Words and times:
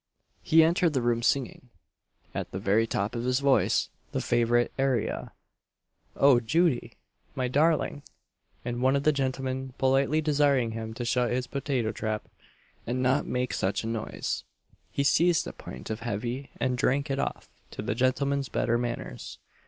He 0.41 0.63
entered 0.63 0.93
the 0.93 1.01
room 1.03 1.21
singing, 1.21 1.69
at 2.33 2.49
the 2.49 2.57
very 2.57 2.87
top 2.87 3.13
of 3.13 3.23
his 3.23 3.39
voice, 3.39 3.89
the 4.13 4.19
favourite 4.19 4.71
aria, 4.79 5.31
"Oh, 6.15 6.39
Judy! 6.39 6.93
my 7.35 7.47
darling!" 7.47 8.01
and 8.65 8.81
one 8.81 8.95
of 8.95 9.03
the 9.03 9.11
gentlemen 9.11 9.75
politely 9.77 10.19
desiring 10.19 10.71
him 10.71 10.95
to 10.95 11.05
shut 11.05 11.29
his 11.29 11.45
potato 11.45 11.91
trap, 11.91 12.27
and 12.87 13.03
not 13.03 13.27
make 13.27 13.53
such 13.53 13.83
a 13.83 13.87
noise, 13.93 14.43
he 14.89 15.03
seized 15.03 15.45
a 15.45 15.53
pint 15.53 15.91
of 15.91 15.99
heavy 15.99 16.49
and 16.59 16.79
drank 16.79 17.11
it 17.11 17.19
off 17.19 17.47
to 17.69 17.83
the 17.83 17.93
gentleman's 17.93 18.49
better 18.49 18.79
manners. 18.79 19.37